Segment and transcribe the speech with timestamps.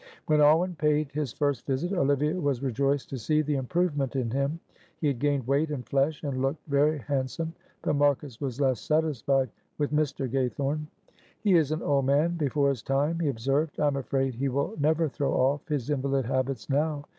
[0.25, 4.59] When Alwyn paid his first visit, Olivia was rejoiced to see the improvement in him.
[4.99, 9.51] He had gained weight and flesh, and looked very handsome; but Marcus was less satisfied
[9.77, 10.27] with Mr.
[10.27, 10.87] Gaythorne.
[11.43, 13.79] "He is an old man before his time," he observed.
[13.79, 17.03] "I am afraid he will never throw off his invalid habits now.